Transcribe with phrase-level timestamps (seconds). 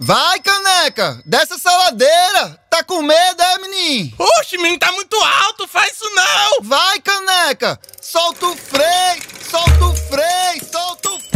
[0.00, 1.20] Vai, caneca!
[1.26, 2.56] Dessa saladeira!
[2.70, 4.14] Tá com medo, é, menino?
[4.16, 6.62] Oxe, menino, tá muito alto, faz isso não!
[6.62, 7.80] Vai, caneca!
[8.00, 9.22] Solta o freio!
[9.50, 10.64] Solta o freio!
[10.70, 11.28] Solta o freio!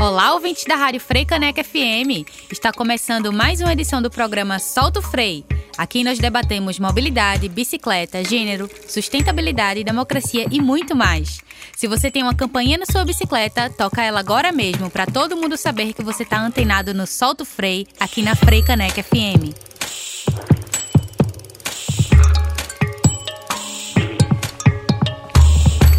[0.00, 2.26] Olá, ouvintes da Rádio Frei Caneca FM.
[2.50, 5.44] Está começando mais uma edição do programa Solto Frei.
[5.80, 11.40] Aqui nós debatemos mobilidade, bicicleta, gênero, sustentabilidade, democracia e muito mais.
[11.74, 15.56] Se você tem uma campanha na sua bicicleta, toca ela agora mesmo para todo mundo
[15.56, 19.79] saber que você está antenado no Solto Frei, aqui na Frei Caneca FM.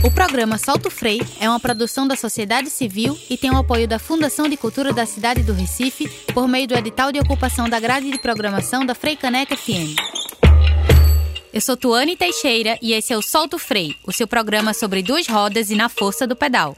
[0.04, 4.00] O programa Solto Frei é uma produção da sociedade civil e tem o apoio da
[4.00, 8.10] Fundação de Cultura da cidade do Recife por meio do edital de ocupação da grade
[8.10, 9.96] de programação da Frei Caneca FM.
[11.54, 15.28] Eu sou Tuane Teixeira e esse é o Solto Frei, o seu programa sobre duas
[15.28, 16.76] rodas e na força do pedal.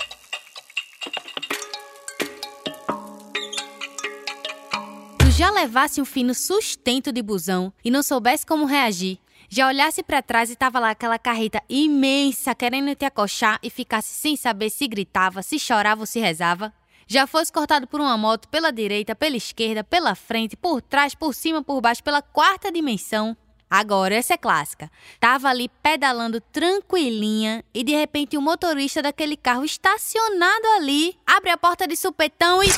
[5.19, 9.17] Tu já levasse um fino sustento de busão e não soubesse como reagir?
[9.53, 14.09] Já olhasse para trás e tava lá aquela carreta imensa querendo te acochar e ficasse
[14.09, 16.73] sem saber se gritava, se chorava ou se rezava?
[17.05, 21.35] Já fosse cortado por uma moto pela direita, pela esquerda, pela frente, por trás, por
[21.35, 23.37] cima, por baixo, pela quarta dimensão?
[23.69, 24.89] Agora, essa é clássica.
[25.19, 31.57] Tava ali pedalando tranquilinha e de repente o motorista daquele carro estacionado ali abre a
[31.59, 32.69] porta de supetão e.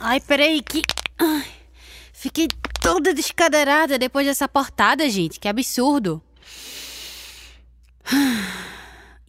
[0.00, 0.82] Ai, peraí, que.
[1.16, 1.57] Ai,
[2.18, 2.48] fiquei
[2.82, 5.38] toda descadeirada depois dessa portada, gente.
[5.38, 6.22] Que absurdo.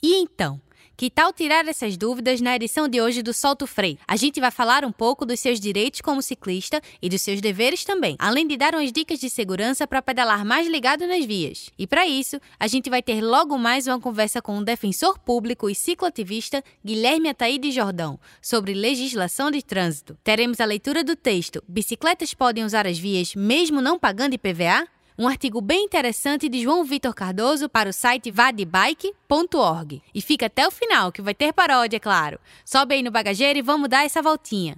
[0.02, 0.62] E então?
[1.00, 3.98] Que tal tirar essas dúvidas na edição de hoje do Solto Frei?
[4.06, 7.86] A gente vai falar um pouco dos seus direitos como ciclista e dos seus deveres
[7.86, 11.70] também, além de dar umas dicas de segurança para pedalar mais ligado nas vias.
[11.80, 15.70] E para isso, a gente vai ter logo mais uma conversa com o defensor público
[15.70, 20.18] e cicloativista Guilherme Ataíde Jordão sobre legislação de trânsito.
[20.22, 24.86] Teremos a leitura do texto Bicicletas podem usar as vias mesmo não pagando IPVA?
[25.20, 30.02] Um artigo bem interessante de João Vitor Cardoso para o site vadebike.org.
[30.16, 32.40] E fica até o final, que vai ter paródia, é claro.
[32.64, 34.78] Sobe aí no bagageiro e vamos dar essa voltinha.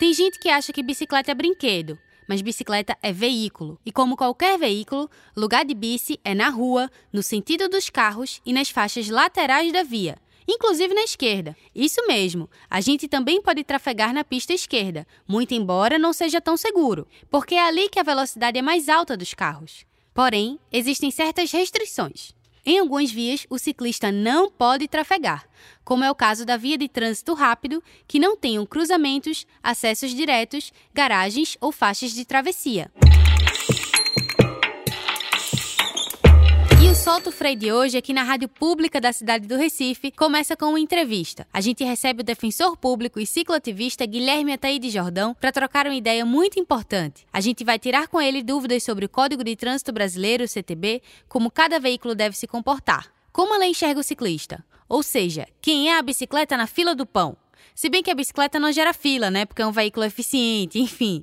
[0.00, 3.78] Tem gente que acha que bicicleta é brinquedo, mas bicicleta é veículo.
[3.84, 8.54] E como qualquer veículo, lugar de bici é na rua, no sentido dos carros e
[8.54, 11.56] nas faixas laterais da via inclusive na esquerda.
[11.74, 16.56] Isso mesmo, a gente também pode trafegar na pista esquerda, muito embora não seja tão
[16.56, 19.84] seguro, porque é ali que a velocidade é mais alta dos carros.
[20.14, 22.34] Porém, existem certas restrições.
[22.64, 25.48] Em algumas vias, o ciclista não pode trafegar,
[25.84, 30.72] como é o caso da via de trânsito rápido, que não tenham cruzamentos, acessos diretos,
[30.92, 32.90] garagens ou faixas de travessia.
[37.06, 40.80] Solto Frei de hoje, aqui na Rádio Pública da cidade do Recife, começa com uma
[40.80, 41.46] entrevista.
[41.52, 46.26] A gente recebe o defensor público e cicloativista Guilherme Ataíde Jordão para trocar uma ideia
[46.26, 47.24] muito importante.
[47.32, 51.00] A gente vai tirar com ele dúvidas sobre o Código de Trânsito Brasileiro, o CTB,
[51.28, 53.06] como cada veículo deve se comportar.
[53.32, 54.64] Como ela enxerga o ciclista?
[54.88, 57.36] Ou seja, quem é a bicicleta na fila do pão?
[57.72, 59.46] Se bem que a bicicleta não gera fila, né?
[59.46, 61.22] Porque é um veículo eficiente, enfim.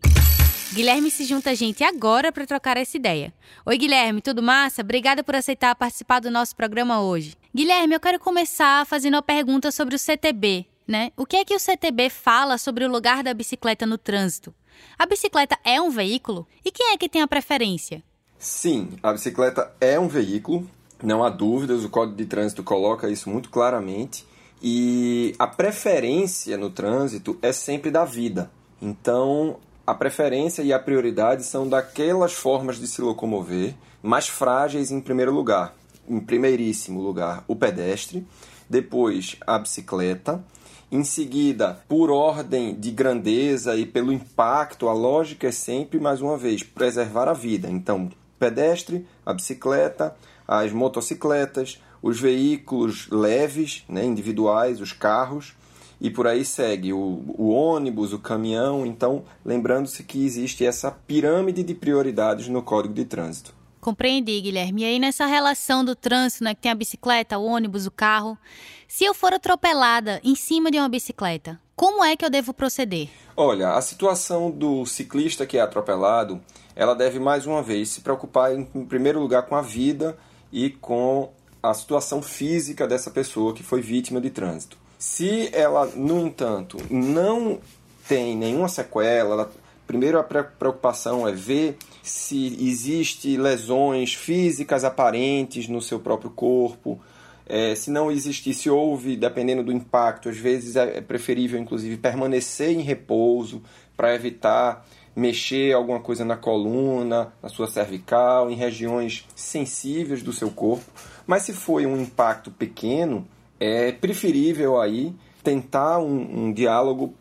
[0.73, 3.31] Guilherme se junta a gente agora para trocar essa ideia.
[3.63, 4.81] Oi, Guilherme, tudo massa?
[4.81, 7.38] Obrigada por aceitar participar do nosso programa hoje.
[7.53, 11.11] Guilherme, eu quero começar fazendo uma pergunta sobre o CTB, né?
[11.16, 14.51] O que é que o CTB fala sobre o lugar da bicicleta no trânsito?
[14.97, 16.47] A bicicleta é um veículo?
[16.66, 18.03] E quem é que tem a preferência?
[18.40, 20.67] Sim, a bicicleta é um veículo,
[21.03, 24.25] não há dúvidas, o Código de Trânsito coloca isso muito claramente.
[24.59, 28.50] E a preferência no trânsito é sempre da vida.
[28.81, 35.02] Então, a preferência e a prioridade são daquelas formas de se locomover mais frágeis em
[35.02, 35.76] primeiro lugar.
[36.08, 38.26] Em primeiríssimo lugar, o pedestre,
[38.70, 40.44] depois a bicicleta,
[40.92, 46.38] em seguida, por ordem de grandeza e pelo impacto, a lógica é sempre, mais uma
[46.38, 47.70] vez, preservar a vida.
[47.70, 50.16] Então, pedestre, a bicicleta,
[50.48, 55.56] as motocicletas, os veículos leves, né, individuais, os carros,
[56.03, 58.85] e por aí segue o, o ônibus, o caminhão.
[58.85, 63.55] Então, lembrando-se que existe essa pirâmide de prioridades no Código de Trânsito.
[63.79, 64.82] Compreendi, Guilherme.
[64.82, 68.38] E aí, nessa relação do trânsito, né, que tem a bicicleta, o ônibus, o carro,
[68.85, 73.08] se eu for atropelada em cima de uma bicicleta, como é que eu devo proceder?
[73.35, 76.41] Olha, a situação do ciclista que é atropelado,
[76.76, 80.17] ela deve mais uma vez se preocupar em, em primeiro lugar com a vida
[80.52, 84.83] e com a situação física dessa pessoa que foi vítima de trânsito.
[85.05, 87.59] Se ela, no entanto, não
[88.08, 89.52] tem nenhuma sequela, ela,
[89.85, 97.02] primeiro a preocupação é ver se existe lesões físicas aparentes no seu próprio corpo.
[97.46, 102.72] É, se não existe, se houve, dependendo do impacto, às vezes é preferível, inclusive, permanecer
[102.72, 103.61] em repouso
[103.97, 110.50] para evitar mexer alguma coisa na coluna, na sua cervical, em regiões sensíveis do seu
[110.50, 110.90] corpo.
[111.28, 113.28] Mas se foi um impacto pequeno,
[113.64, 117.14] é preferível aí tentar um, um diálogo,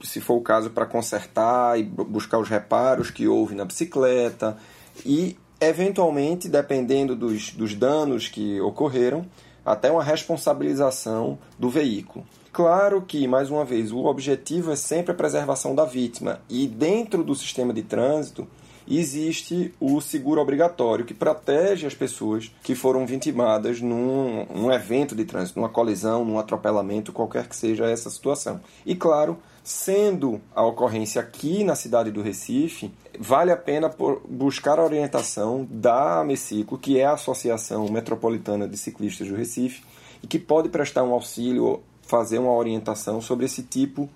[0.00, 4.56] se for o caso, para consertar e buscar os reparos que houve na bicicleta
[5.04, 9.26] e, eventualmente, dependendo dos, dos danos que ocorreram,
[9.64, 12.24] até uma responsabilização do veículo.
[12.52, 17.22] Claro que, mais uma vez, o objetivo é sempre a preservação da vítima e dentro
[17.22, 18.48] do sistema de trânsito
[18.96, 25.58] existe o seguro obrigatório que protege as pessoas que foram vitimadas num, evento de trânsito,
[25.58, 28.60] numa colisão, num atropelamento, qualquer que seja essa situação.
[28.86, 33.90] E claro, sendo a ocorrência aqui na cidade do Recife, vale a pena
[34.26, 39.82] buscar a orientação da Ameciclo, que é a Associação Metropolitana de Ciclistas do Recife,
[40.22, 44.08] e que pode prestar um auxílio fazer uma orientação sobre esse tipo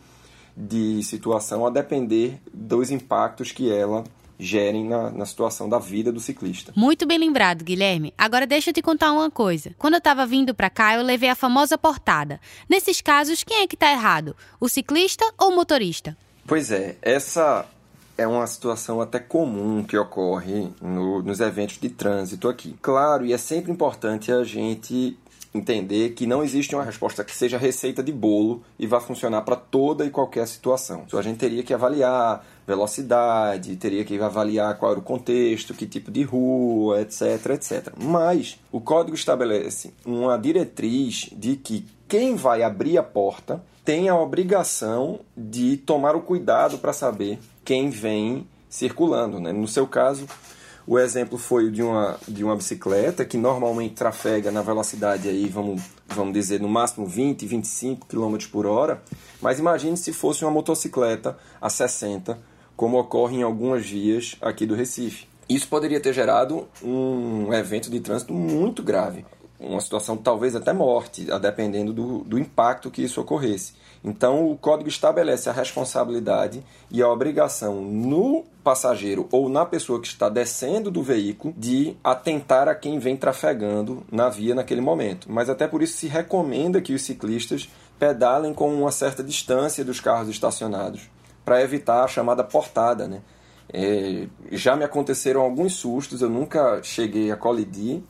[0.56, 4.04] de situação a depender dos impactos que ela
[4.42, 6.72] gerem na, na, situação da vida do ciclista.
[6.76, 8.12] Muito bem lembrado, Guilherme.
[8.18, 9.72] Agora deixa eu te contar uma coisa.
[9.78, 12.40] Quando eu estava vindo para cá, eu levei a famosa portada.
[12.68, 14.36] Nesses casos, quem é que está errado?
[14.60, 16.16] O ciclista ou o motorista?
[16.46, 17.64] Pois é, essa
[18.18, 22.76] é uma situação até comum que ocorre no, nos eventos de trânsito aqui.
[22.82, 25.16] Claro, e é sempre importante a gente
[25.54, 29.56] entender que não existe uma resposta que seja receita de bolo e vá funcionar para
[29.56, 31.04] toda e qualquer situação.
[31.06, 35.86] Então a gente teria que avaliar velocidade, teria que avaliar qual era o contexto, que
[35.86, 37.92] tipo de rua, etc, etc.
[37.96, 44.16] Mas o código estabelece uma diretriz de que quem vai abrir a porta tem a
[44.16, 49.40] obrigação de tomar o cuidado para saber quem vem circulando.
[49.40, 49.52] Né?
[49.52, 50.26] No seu caso,
[50.86, 55.82] o exemplo foi de uma, de uma bicicleta que normalmente trafega na velocidade aí, vamos,
[56.08, 59.02] vamos dizer, no máximo 20, 25 km por hora.
[59.40, 62.38] Mas imagine se fosse uma motocicleta a 60,
[62.76, 65.26] como ocorre em algumas vias aqui do Recife.
[65.48, 69.24] Isso poderia ter gerado um evento de trânsito muito grave,
[69.60, 73.74] uma situação talvez até morte, dependendo do, do impacto que isso ocorresse.
[74.04, 80.08] Então, o código estabelece a responsabilidade e a obrigação no passageiro ou na pessoa que
[80.08, 85.30] está descendo do veículo de atentar a quem vem trafegando na via naquele momento.
[85.30, 87.68] Mas até por isso se recomenda que os ciclistas
[87.98, 91.08] pedalem com uma certa distância dos carros estacionados
[91.44, 93.22] para evitar a chamada portada, né?
[93.72, 98.02] É, já me aconteceram alguns sustos, eu nunca cheguei a colidir,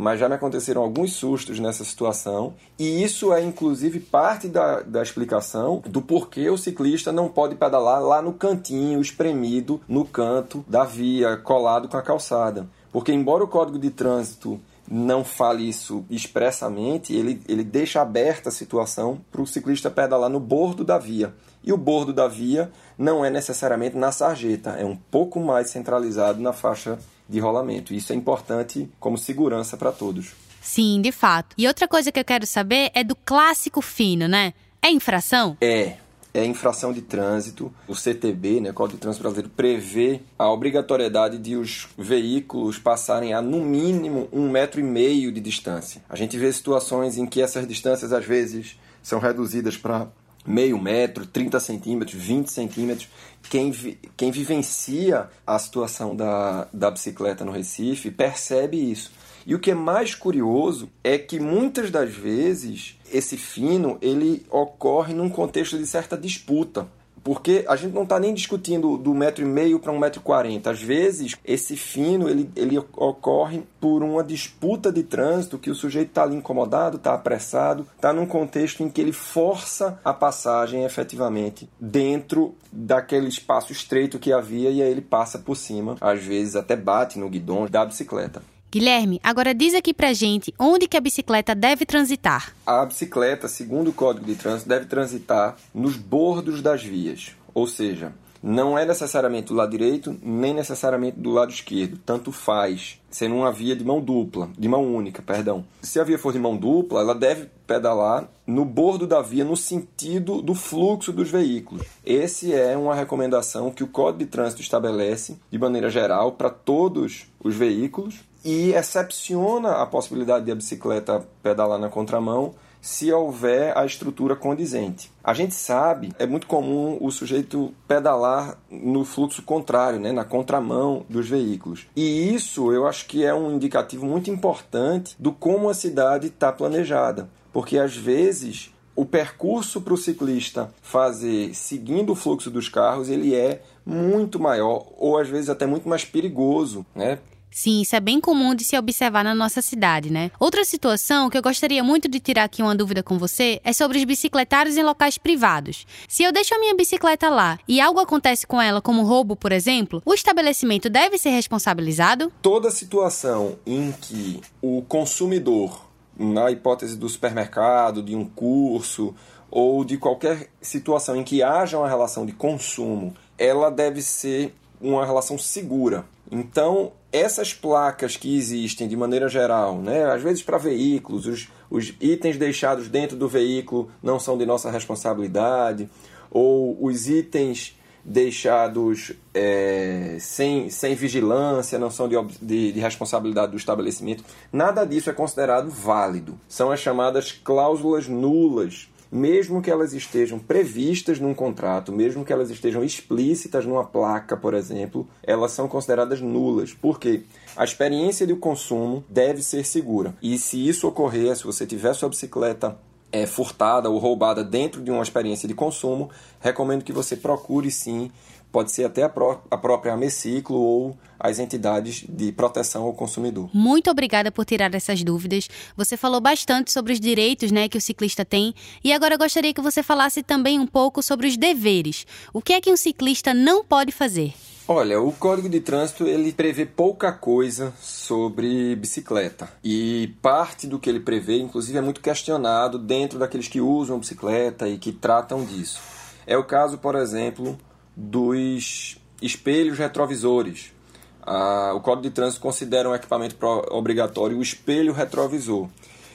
[0.00, 5.02] mas já me aconteceram alguns sustos nessa situação, e isso é inclusive parte da, da
[5.02, 10.84] explicação do porquê o ciclista não pode pedalar lá no cantinho, espremido no canto da
[10.84, 12.68] via, colado com a calçada.
[12.92, 18.52] Porque, embora o código de trânsito não fale isso expressamente, ele, ele deixa aberta a
[18.52, 21.34] situação para o ciclista pedalar no bordo da via.
[21.64, 26.40] E o bordo da via não é necessariamente na sarjeta, é um pouco mais centralizado
[26.40, 27.92] na faixa de rolamento.
[27.92, 30.32] Isso é importante como segurança para todos.
[30.60, 31.54] Sim, de fato.
[31.56, 34.52] E outra coisa que eu quero saber é do clássico fino, né?
[34.82, 35.56] É infração?
[35.60, 35.96] É.
[36.32, 37.72] É infração de trânsito.
[37.88, 43.40] O CTB, né, Código de Trânsito Brasileiro, prevê a obrigatoriedade de os veículos passarem a
[43.40, 46.02] no mínimo um metro e meio de distância.
[46.08, 50.06] A gente vê situações em que essas distâncias às vezes são reduzidas para
[50.46, 53.08] meio metro, 30 centímetros, 20 centímetros.
[53.50, 59.10] Quem, vi, quem vivencia a situação da, da bicicleta no Recife percebe isso.
[59.46, 65.14] E o que é mais curioso é que muitas das vezes esse fino ele ocorre
[65.14, 66.86] num contexto de certa disputa.
[67.22, 70.22] Porque a gente não está nem discutindo do metro e meio para um metro e
[70.22, 70.70] quarenta.
[70.70, 76.08] Às vezes, esse fino ele, ele ocorre por uma disputa de trânsito que o sujeito
[76.08, 81.68] está ali incomodado, está apressado, está num contexto em que ele força a passagem efetivamente
[81.80, 86.76] dentro daquele espaço estreito que havia e aí ele passa por cima, às vezes até
[86.76, 88.42] bate no guidão da bicicleta.
[88.70, 92.54] Guilherme, agora diz aqui pra gente onde que a bicicleta deve transitar.
[92.66, 98.12] A bicicleta, segundo o Código de Trânsito, deve transitar nos bordos das vias, ou seja,
[98.42, 103.50] não é necessariamente do lado direito, nem necessariamente do lado esquerdo, tanto faz, sendo uma
[103.50, 105.64] via de mão dupla, de mão única, perdão.
[105.80, 109.56] Se a via for de mão dupla, ela deve pedalar no bordo da via no
[109.56, 111.86] sentido do fluxo dos veículos.
[112.04, 117.26] Esse é uma recomendação que o Código de Trânsito estabelece de maneira geral para todos
[117.42, 123.84] os veículos e excepciona a possibilidade de a bicicleta pedalar na contramão se houver a
[123.84, 125.10] estrutura condizente.
[125.22, 131.04] A gente sabe, é muito comum o sujeito pedalar no fluxo contrário, né, na contramão
[131.08, 131.86] dos veículos.
[131.96, 136.52] E isso eu acho que é um indicativo muito importante do como a cidade está
[136.52, 137.28] planejada.
[137.52, 143.34] Porque às vezes o percurso para o ciclista fazer seguindo o fluxo dos carros ele
[143.34, 147.18] é muito maior ou às vezes até muito mais perigoso, né?
[147.50, 150.30] Sim, isso é bem comum de se observar na nossa cidade, né?
[150.38, 153.98] Outra situação que eu gostaria muito de tirar aqui uma dúvida com você é sobre
[153.98, 155.86] os bicicletários em locais privados.
[156.06, 159.52] Se eu deixo a minha bicicleta lá e algo acontece com ela, como roubo, por
[159.52, 162.32] exemplo, o estabelecimento deve ser responsabilizado?
[162.42, 165.86] Toda situação em que o consumidor,
[166.16, 169.14] na hipótese do supermercado, de um curso
[169.50, 175.04] ou de qualquer situação em que haja uma relação de consumo, ela deve ser uma
[175.04, 176.04] relação segura.
[176.30, 181.94] Então, essas placas que existem de maneira geral, né, às vezes para veículos, os, os
[182.00, 185.88] itens deixados dentro do veículo não são de nossa responsabilidade,
[186.30, 193.58] ou os itens deixados é, sem, sem vigilância, não são de, de, de, responsabilidade do
[193.58, 196.38] estabelecimento, nada disso é considerado válido.
[196.48, 202.50] São as chamadas cláusulas nulas mesmo que elas estejam previstas num contrato, mesmo que elas
[202.50, 206.72] estejam explícitas numa placa, por exemplo, elas são consideradas nulas.
[206.72, 207.22] Por quê?
[207.56, 210.14] A experiência de consumo deve ser segura.
[210.22, 212.78] E se isso ocorrer, se você tiver sua bicicleta
[213.10, 216.10] é, furtada ou roubada dentro de uma experiência de consumo,
[216.40, 218.10] recomendo que você procure sim
[218.50, 223.50] pode ser até a, pró a própria Ameciclo ou as entidades de proteção ao consumidor.
[223.52, 225.48] Muito obrigada por tirar essas dúvidas.
[225.76, 229.52] Você falou bastante sobre os direitos né, que o ciclista tem e agora eu gostaria
[229.52, 232.06] que você falasse também um pouco sobre os deveres.
[232.32, 234.34] O que é que um ciclista não pode fazer?
[234.70, 240.90] Olha, o Código de Trânsito ele prevê pouca coisa sobre bicicleta e parte do que
[240.90, 245.80] ele prevê, inclusive, é muito questionado dentro daqueles que usam bicicleta e que tratam disso.
[246.26, 247.58] É o caso, por exemplo,
[247.98, 250.72] dos espelhos retrovisores.
[251.20, 253.36] Ah, o Código de Trânsito considera um equipamento
[253.70, 255.68] obrigatório o espelho retrovisor,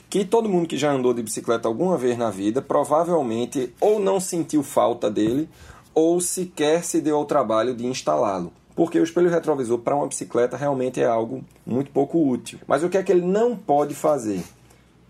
[0.08, 4.18] que todo mundo que já andou de bicicleta alguma vez na vida provavelmente ou não
[4.18, 5.48] sentiu falta dele
[5.94, 8.50] ou sequer se deu ao trabalho de instalá-lo.
[8.74, 12.58] Porque o espelho retrovisor para uma bicicleta realmente é algo muito pouco útil.
[12.66, 14.42] Mas o que é que ele não pode fazer?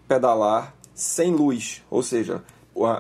[0.07, 2.43] Pedalar sem luz, ou seja,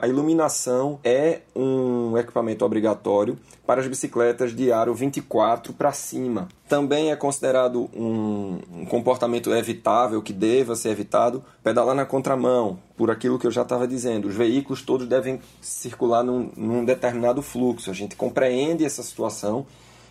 [0.00, 6.48] a iluminação é um equipamento obrigatório para as bicicletas de aro 24 para cima.
[6.68, 13.10] Também é considerado um, um, comportamento evitável, que deva ser evitado, pedalar na contramão, por
[13.10, 14.28] aquilo que eu já estava dizendo.
[14.28, 17.90] Os veículos todos devem circular num, num determinado fluxo.
[17.90, 19.66] A gente compreende essa situação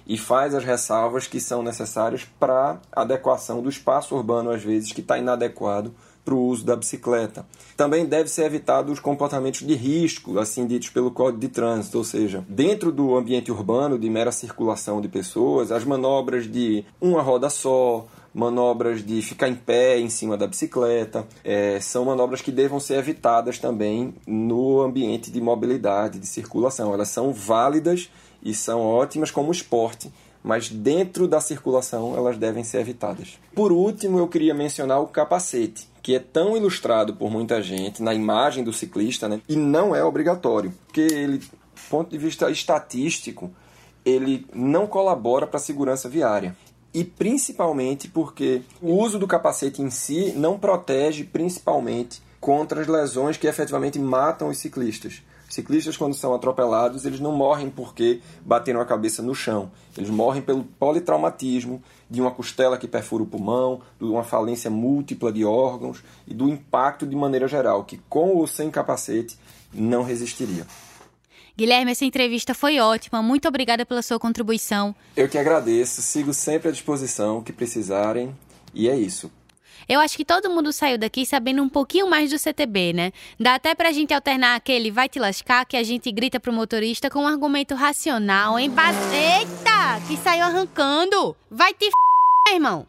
[0.05, 5.01] e faz as ressalvas que são necessárias para adequação do espaço urbano, às vezes, que
[5.01, 5.93] está inadequado
[6.23, 7.45] para o uso da bicicleta.
[7.75, 12.03] Também deve ser evitado os comportamentos de risco, assim ditos pelo Código de Trânsito, ou
[12.03, 17.49] seja, dentro do ambiente urbano de mera circulação de pessoas, as manobras de uma roda
[17.49, 22.79] só, manobras de ficar em pé em cima da bicicleta, é, são manobras que devam
[22.79, 26.93] ser evitadas também no ambiente de mobilidade, de circulação.
[26.93, 28.09] Elas são válidas
[28.41, 30.11] e são ótimas como esporte,
[30.43, 33.39] mas dentro da circulação elas devem ser evitadas.
[33.53, 38.13] Por último, eu queria mencionar o capacete, que é tão ilustrado por muita gente na
[38.13, 39.41] imagem do ciclista, né?
[39.47, 41.49] E não é obrigatório, porque ele, do
[41.89, 43.49] ponto de vista estatístico,
[44.05, 46.55] ele não colabora para a segurança viária.
[46.93, 53.37] E principalmente porque o uso do capacete em si não protege principalmente contra as lesões
[53.37, 55.23] que efetivamente matam os ciclistas.
[55.53, 59.71] Ciclistas, quando são atropelados, eles não morrem porque bateram a cabeça no chão.
[59.95, 61.79] Eles morrem pelo politraumatismo
[62.09, 66.49] de uma costela que perfura o pulmão, de uma falência múltipla de órgãos e do
[66.49, 69.37] impacto de maneira geral, que com ou sem capacete
[69.71, 70.65] não resistiria.
[71.55, 73.21] Guilherme, essa entrevista foi ótima.
[73.21, 74.95] Muito obrigada pela sua contribuição.
[75.15, 76.01] Eu que agradeço.
[76.01, 78.35] Sigo sempre à disposição, o que precisarem.
[78.73, 79.31] E é isso.
[79.87, 83.11] Eu acho que todo mundo saiu daqui sabendo um pouquinho mais do CTB, né?
[83.39, 87.09] Dá até pra gente alternar aquele vai te lascar que a gente grita pro motorista
[87.09, 88.71] com um argumento racional, hein?
[89.13, 90.01] Eita!
[90.07, 91.35] Que saiu arrancando!
[91.49, 91.93] Vai te f,
[92.53, 92.87] irmão!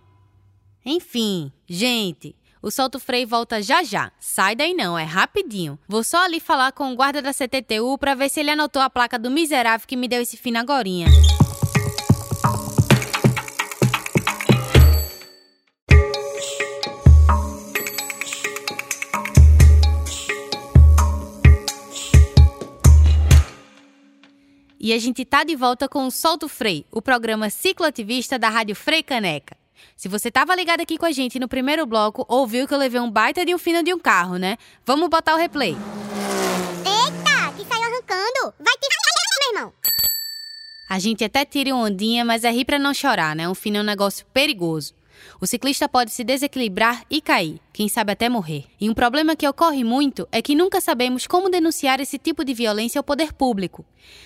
[0.84, 4.12] Enfim, gente, o Solto Freio volta já já.
[4.18, 5.78] Sai daí não, é rapidinho.
[5.88, 8.90] Vou só ali falar com o guarda da CTTU pra ver se ele anotou a
[8.90, 11.08] placa do miserável que me deu esse fim agorinha.
[24.84, 28.76] E a gente tá de volta com o Solto Freio, o programa cicloativista da Rádio
[28.76, 29.56] Frei Caneca.
[29.96, 33.00] Se você tava ligado aqui com a gente no primeiro bloco, ouviu que eu levei
[33.00, 34.58] um baita de um fino de um carro, né?
[34.84, 35.74] Vamos botar o replay.
[36.84, 38.54] Eita, que saiu arrancando.
[38.60, 38.88] Vai ter
[39.40, 39.72] meu irmão.
[40.90, 43.48] A gente até tira ondinha, mas é rir pra não chorar, né?
[43.48, 44.92] Um fino é um negócio perigoso.
[45.40, 48.64] O ciclista pode se desequilibrar e cair, quem sabe até morrer.
[48.80, 52.54] E um problema que ocorre muito é que nunca sabemos como denunciar esse tipo de
[52.54, 53.84] violência ao poder público.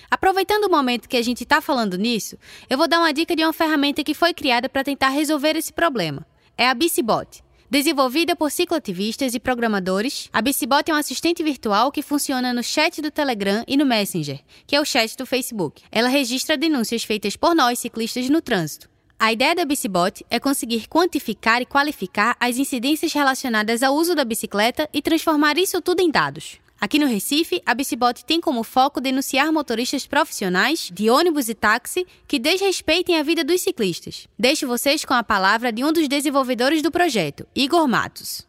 [0.09, 2.37] Aproveitando o momento que a gente está falando nisso,
[2.69, 5.73] eu vou dar uma dica de uma ferramenta que foi criada para tentar resolver esse
[5.73, 6.25] problema.
[6.57, 7.43] É a BiciBot.
[7.71, 12.99] Desenvolvida por cicloativistas e programadores, a BiciBot é um assistente virtual que funciona no chat
[12.99, 15.83] do Telegram e no Messenger, que é o chat do Facebook.
[15.91, 18.89] Ela registra denúncias feitas por nós ciclistas no trânsito.
[19.21, 24.23] A ideia da BiciBot é conseguir quantificar e qualificar as incidências relacionadas ao uso da
[24.23, 26.57] bicicleta e transformar isso tudo em dados.
[26.79, 32.07] Aqui no Recife, a BiciBot tem como foco denunciar motoristas profissionais de ônibus e táxi
[32.25, 34.25] que desrespeitem a vida dos ciclistas.
[34.39, 38.47] Deixo vocês com a palavra de um dos desenvolvedores do projeto, Igor Matos.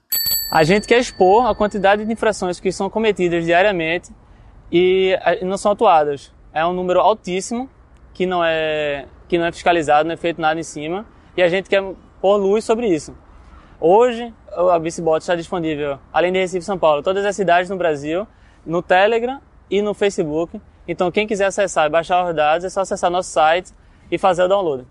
[0.52, 4.12] A gente quer expor a quantidade de infrações que são cometidas diariamente
[4.70, 6.32] e não são atuadas.
[6.54, 7.68] É um número altíssimo
[8.14, 11.06] que não é que não é fiscalizado, não é feito nada em cima,
[11.36, 11.80] e a gente quer
[12.20, 13.16] pôr luz sobre isso.
[13.80, 18.26] Hoje, a BiciBot está disponível, além de Recife São Paulo, todas as cidades no Brasil,
[18.66, 20.60] no Telegram e no Facebook.
[20.86, 23.72] Então, quem quiser acessar e baixar os dados, é só acessar nosso site
[24.10, 24.84] e fazer o download.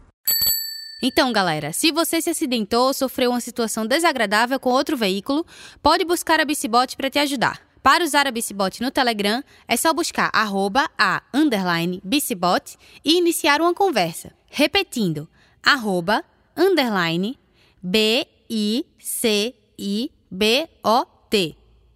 [1.04, 5.46] Então, galera, se você se acidentou ou sofreu uma situação desagradável com outro veículo,
[5.84, 7.69] pode buscar a BiciBot para te ajudar.
[7.82, 13.62] Para usar a BiciBot no Telegram, é só buscar arroba a underline BiciBot e iniciar
[13.62, 14.34] uma conversa.
[14.50, 15.30] Repetindo,
[15.64, 16.24] arroba
[16.58, 17.40] underline
[17.82, 18.90] B-I-C-I-B-O-T.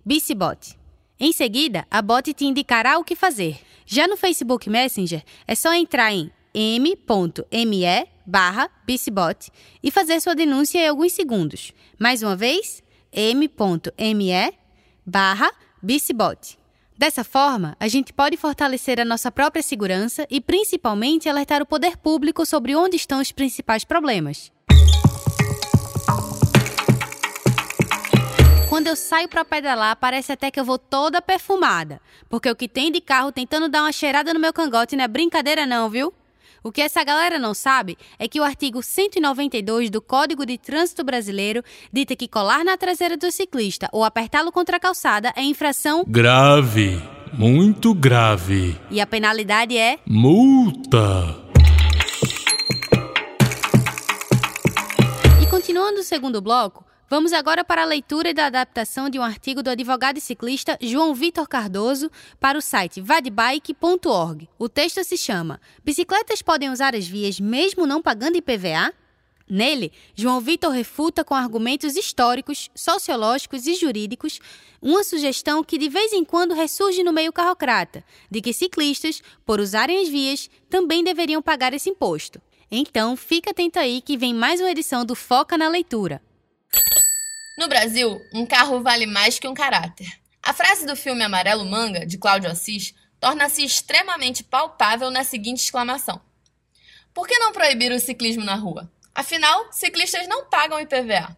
[0.05, 0.77] BiciBot.
[1.19, 3.59] Em seguida, a bot te indicará o que fazer.
[3.85, 10.79] Já no Facebook Messenger, é só entrar em m.me barra BiciBot e fazer sua denúncia
[10.79, 11.73] em alguns segundos.
[11.99, 14.53] Mais uma vez, m.me
[15.05, 15.51] barra
[15.83, 16.57] BiciBot.
[16.97, 21.97] Dessa forma, a gente pode fortalecer a nossa própria segurança e, principalmente, alertar o poder
[21.97, 24.49] público sobre onde estão os principais problemas.
[28.69, 32.69] Quando eu saio para pedalar, parece até que eu vou toda perfumada, porque o que
[32.69, 36.13] tem de carro tentando dar uma cheirada no meu cangote não é brincadeira não, viu?
[36.63, 41.03] O que essa galera não sabe é que o artigo 192 do Código de Trânsito
[41.03, 46.05] Brasileiro dita que colar na traseira do ciclista ou apertá-lo contra a calçada é infração
[46.07, 48.79] grave, muito grave.
[48.89, 51.35] E a penalidade é multa.
[55.41, 59.61] E continuando o segundo bloco, Vamos agora para a leitura da adaptação de um artigo
[59.61, 64.49] do advogado e ciclista João Vitor Cardoso para o site vadbike.org.
[64.57, 68.93] O texto se chama Bicicletas podem usar as vias mesmo não pagando IPVA?
[69.47, 74.39] Nele, João Vitor refuta com argumentos históricos, sociológicos e jurídicos
[74.81, 79.59] uma sugestão que de vez em quando ressurge no meio carrocrata, de que ciclistas, por
[79.59, 82.41] usarem as vias, também deveriam pagar esse imposto.
[82.71, 86.21] Então, fica atento aí que vem mais uma edição do Foca na Leitura.
[87.55, 90.07] No Brasil, um carro vale mais que um caráter.
[90.41, 96.19] A frase do filme Amarelo Manga, de Cláudio Assis, torna-se extremamente palpável na seguinte exclamação:
[97.13, 98.91] Por que não proibir o ciclismo na rua?
[99.13, 101.37] Afinal, ciclistas não pagam IPVA.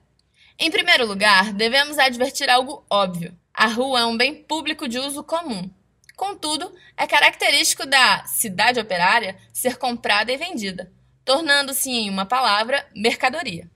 [0.58, 5.22] Em primeiro lugar, devemos advertir algo óbvio: a rua é um bem público de uso
[5.22, 5.70] comum.
[6.16, 10.90] Contudo, é característico da cidade operária ser comprada e vendida,
[11.26, 13.70] tornando-se, em uma palavra, mercadoria.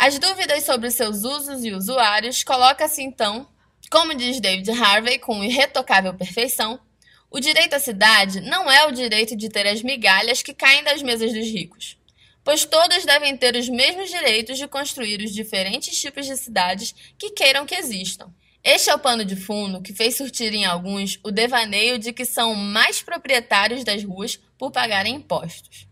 [0.00, 3.48] As dúvidas sobre seus usos e usuários coloca-se então,
[3.90, 6.78] como diz David Harvey com irretocável perfeição,
[7.28, 11.02] o direito à cidade não é o direito de ter as migalhas que caem das
[11.02, 11.98] mesas dos ricos,
[12.44, 17.30] pois todos devem ter os mesmos direitos de construir os diferentes tipos de cidades que
[17.30, 18.32] queiram que existam.
[18.62, 22.24] Este é o pano de fundo que fez surtir em alguns o devaneio de que
[22.24, 25.87] são mais proprietários das ruas por pagarem impostos.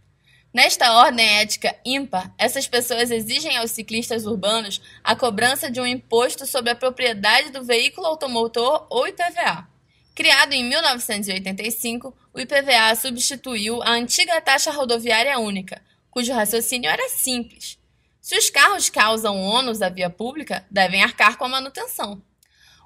[0.57, 6.47] Nesta ordem ética ímpar, essas pessoas exigem aos ciclistas urbanos a cobrança de um imposto
[6.47, 9.69] sobre a propriedade do veículo automotor ou IPVA.
[10.15, 17.79] Criado em 1985, o IPVA substituiu a antiga taxa rodoviária única, cujo raciocínio era simples.
[18.23, 22.23] Se os carros causam ônus à via pública, devem arcar com a manutenção.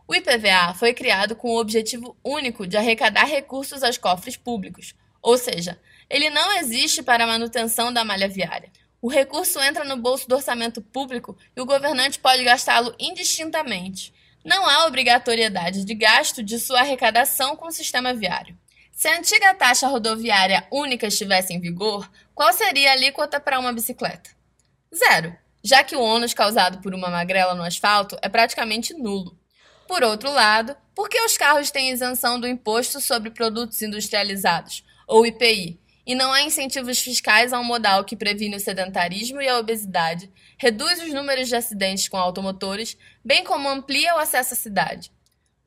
[0.09, 5.39] O IPVA foi criado com o objetivo único de arrecadar recursos aos cofres públicos, ou
[5.39, 5.79] seja,
[6.11, 8.73] ele não existe para a manutenção da malha viária.
[9.01, 14.13] O recurso entra no bolso do orçamento público e o governante pode gastá-lo indistintamente.
[14.45, 18.59] Não há obrigatoriedade de gasto de sua arrecadação com o sistema viário.
[18.93, 23.73] Se a antiga taxa rodoviária única estivesse em vigor, qual seria a alíquota para uma
[23.73, 24.31] bicicleta?
[24.95, 25.35] Zero.
[25.63, 29.39] já que o ônus causado por uma magrela no asfalto é praticamente nulo.
[29.87, 35.27] Por outro lado, por que os carros têm isenção do imposto sobre produtos industrializados, ou
[35.27, 39.59] IPI, e não há incentivos fiscais a um modal que previne o sedentarismo e a
[39.59, 45.13] obesidade, reduz os números de acidentes com automotores, bem como amplia o acesso à cidade.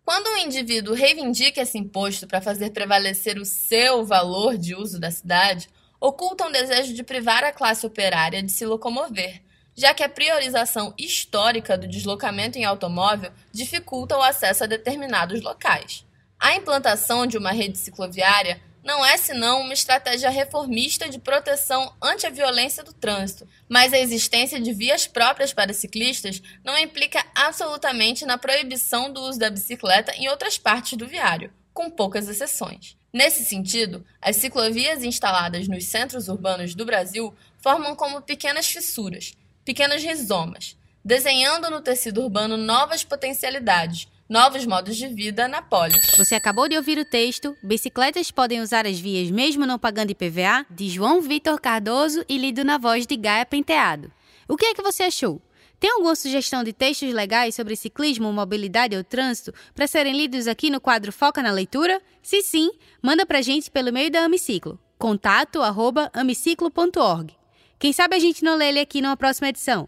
[0.05, 5.09] Quando um indivíduo reivindica esse imposto para fazer prevalecer o seu valor de uso da
[5.09, 5.69] cidade,
[5.99, 9.41] oculta um desejo de privar a classe operária de se locomover,
[9.73, 16.05] já que a priorização histórica do deslocamento em automóvel dificulta o acesso a determinados locais.
[16.37, 22.27] A implantação de uma rede cicloviária não é senão uma estratégia reformista de proteção ante
[22.27, 28.25] a violência do trânsito, mas a existência de vias próprias para ciclistas não implica absolutamente
[28.25, 32.97] na proibição do uso da bicicleta em outras partes do viário, com poucas exceções.
[33.13, 40.03] Nesse sentido, as ciclovias instaladas nos centros urbanos do Brasil formam como pequenas fissuras, pequenas
[40.03, 46.07] rizomas, desenhando no tecido urbano novas potencialidades, novos modos de vida na polis.
[46.17, 50.65] Você acabou de ouvir o texto Bicicletas podem usar as vias mesmo não pagando IPVA,
[50.71, 54.11] de João Vitor Cardoso e lido na voz de Gaia Penteado.
[54.49, 55.39] O que é que você achou?
[55.79, 60.71] Tem alguma sugestão de textos legais sobre ciclismo, mobilidade ou trânsito para serem lidos aqui
[60.71, 62.01] no quadro Foca na Leitura?
[62.23, 62.71] Se sim,
[63.03, 64.79] manda pra gente pelo meio da Amiciclo.
[64.97, 67.35] Contato arroba amiciclo.org.
[67.77, 69.87] Quem sabe a gente não lê ele aqui numa próxima edição.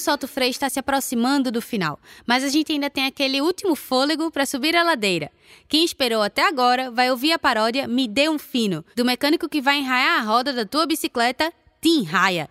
[0.00, 3.76] O Solto Freio está se aproximando do final, mas a gente ainda tem aquele último
[3.76, 5.30] fôlego para subir a ladeira.
[5.68, 9.60] Quem esperou até agora vai ouvir a paródia Me Dê um Fino, do mecânico que
[9.60, 12.48] vai enraiar a roda da tua bicicleta, Tim Raia.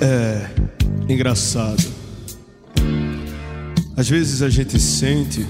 [0.00, 2.03] É engraçado.
[3.96, 5.46] Às vezes a gente sente,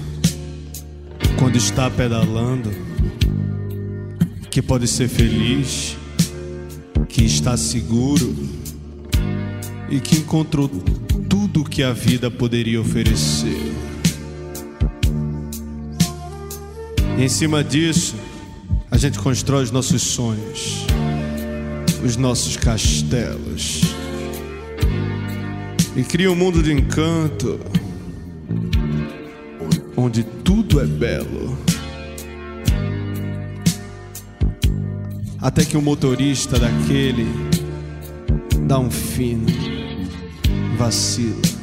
[1.39, 2.71] quando está pedalando,
[4.51, 5.97] que pode ser feliz,
[7.09, 8.35] que está seguro
[9.89, 10.69] e que encontrou
[11.27, 13.73] tudo que a vida poderia oferecer.
[17.17, 18.15] E em cima disso,
[18.91, 20.85] a gente constrói os nossos sonhos,
[22.05, 23.81] os nossos castelos
[25.95, 27.59] e cria um mundo de encanto
[29.97, 31.57] onde tudo é belo.
[35.41, 37.27] Até que o motorista daquele
[38.67, 39.45] dá um fino,
[40.77, 41.55] vacila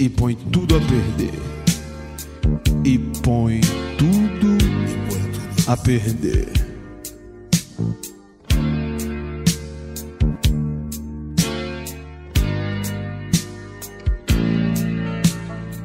[0.00, 1.38] e põe tudo a perder.
[2.84, 3.60] E põe
[3.98, 4.56] tudo
[5.66, 6.48] a perder.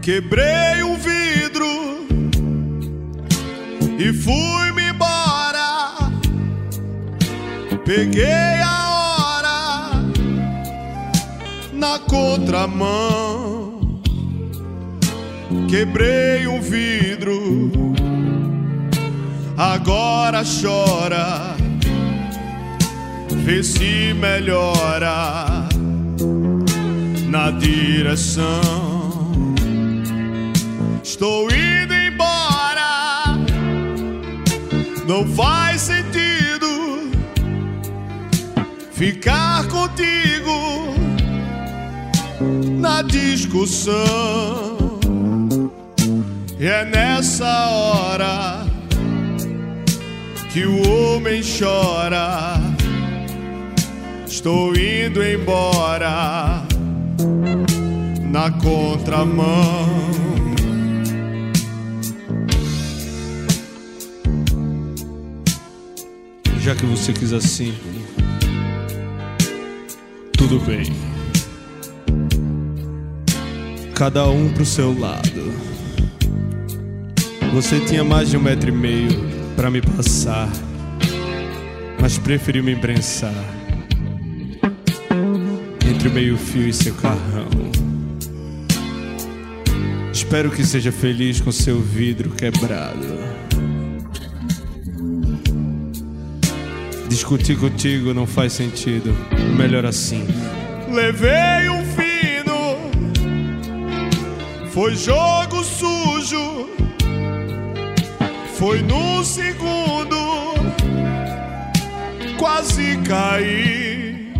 [0.05, 1.65] Quebrei um vidro
[3.97, 6.11] e fui-me embora.
[7.83, 10.03] Peguei a hora
[11.73, 13.99] na contramão.
[15.67, 17.95] Quebrei um vidro,
[19.57, 21.55] agora chora.
[23.43, 25.67] Vê se melhora
[27.27, 28.84] na direção.
[31.15, 33.37] Estou indo embora.
[35.07, 37.09] Não faz sentido
[38.91, 40.93] ficar contigo
[42.81, 43.95] na discussão.
[46.59, 48.65] E é nessa hora
[50.51, 52.59] que o homem chora.
[54.27, 56.61] Estou indo embora
[58.21, 60.04] na contramão.
[66.65, 67.75] Já que você quis assim,
[70.35, 70.91] tudo bem.
[73.93, 75.53] Cada um pro seu lado.
[77.53, 79.09] Você tinha mais de um metro e meio
[79.55, 80.49] para me passar,
[82.01, 83.45] mas preferiu me imprensar
[85.87, 87.47] entre o meio-fio e seu carrão.
[90.11, 93.34] Espero que seja feliz com seu vidro quebrado.
[97.15, 99.15] Discutir contigo não faz sentido.
[99.55, 100.27] Melhor assim.
[100.91, 102.91] Levei um fino,
[104.67, 106.67] foi jogo sujo.
[108.55, 110.17] Foi no segundo
[112.37, 114.33] quase caí.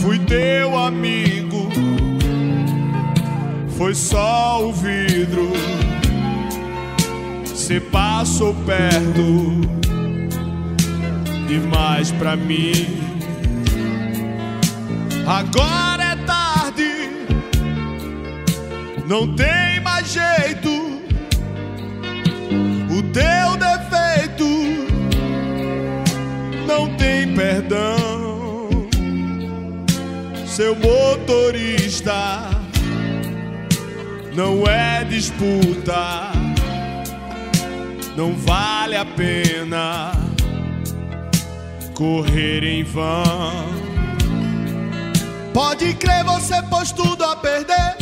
[0.00, 1.70] Fui teu amigo,
[3.76, 5.50] foi só o vidro.
[7.52, 9.83] Cê passou perto
[11.46, 12.72] demais pra mim.
[15.26, 16.92] Agora é tarde,
[19.06, 20.70] não tem mais jeito.
[22.90, 24.48] O teu defeito
[26.66, 28.88] não tem perdão.
[30.46, 32.50] Seu motorista
[34.36, 36.30] não é disputa,
[38.16, 40.23] não vale a pena
[41.94, 43.94] correr em vão.
[45.52, 47.96] Pode crer, você pôs tudo a perder.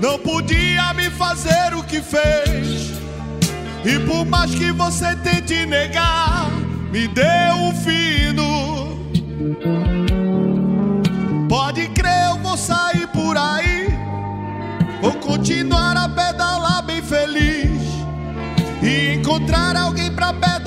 [0.00, 2.92] Não podia me fazer o que fez.
[3.84, 6.50] E por mais que você tente negar,
[6.90, 8.98] me deu um fino.
[11.48, 13.88] Pode crer, eu vou sair por aí.
[15.00, 17.68] Vou continuar a pedalar bem feliz.
[18.82, 20.57] E encontrar alguém pra pedalar,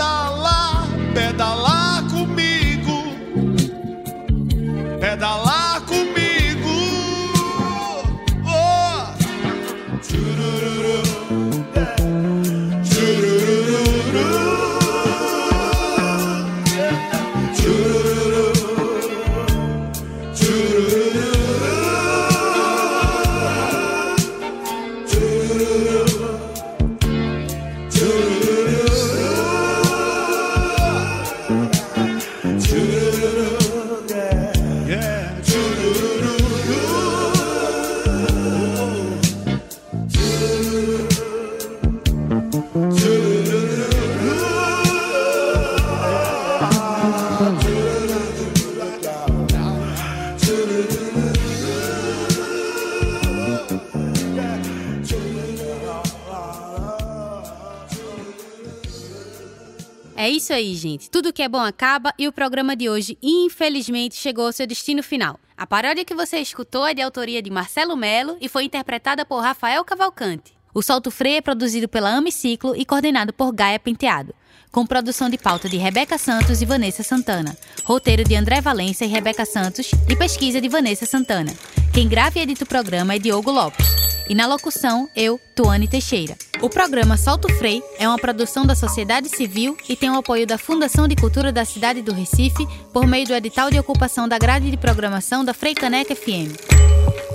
[60.22, 61.10] É isso aí, gente.
[61.10, 65.02] Tudo que é bom acaba e o programa de hoje, infelizmente, chegou ao seu destino
[65.02, 65.40] final.
[65.58, 69.42] A paródia que você escutou é de autoria de Marcelo Melo e foi interpretada por
[69.42, 70.54] Rafael Cavalcante.
[70.76, 74.32] O Solto Freio é produzido pela Amiciclo e coordenado por Gaia Penteado,
[74.72, 79.08] com produção de pauta de Rebeca Santos e Vanessa Santana, roteiro de André Valença e
[79.08, 81.52] Rebeca Santos e pesquisa de Vanessa Santana.
[81.92, 84.01] Quem grava e edita o programa é Diogo Lopes.
[84.32, 86.38] E na locução, eu, Tuane Teixeira.
[86.62, 90.58] O programa Solto Frei é uma produção da sociedade civil e tem o apoio da
[90.58, 94.72] Fundação de Cultura da cidade do Recife por meio do edital de ocupação da grade
[94.72, 97.31] de programação da Frei Caneca FM.